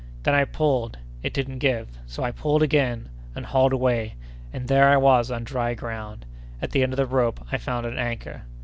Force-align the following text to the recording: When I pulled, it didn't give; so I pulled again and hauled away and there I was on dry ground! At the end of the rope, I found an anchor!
When 0.23 0.33
I 0.33 0.45
pulled, 0.45 0.97
it 1.21 1.31
didn't 1.31 1.59
give; 1.59 1.87
so 2.07 2.23
I 2.23 2.31
pulled 2.31 2.63
again 2.63 3.09
and 3.35 3.45
hauled 3.45 3.71
away 3.71 4.15
and 4.51 4.67
there 4.67 4.89
I 4.89 4.97
was 4.97 5.29
on 5.29 5.43
dry 5.43 5.75
ground! 5.75 6.25
At 6.59 6.71
the 6.71 6.81
end 6.81 6.93
of 6.93 6.97
the 6.97 7.05
rope, 7.05 7.45
I 7.51 7.59
found 7.59 7.85
an 7.85 7.99
anchor! 7.99 8.41